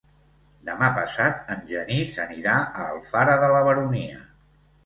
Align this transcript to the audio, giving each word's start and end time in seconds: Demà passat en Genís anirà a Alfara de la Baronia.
Demà 0.69 0.87
passat 0.95 1.51
en 1.57 1.61
Genís 1.73 2.15
anirà 2.25 2.57
a 2.65 2.89
Alfara 2.97 3.39
de 3.45 3.51
la 3.55 3.63
Baronia. 3.71 4.19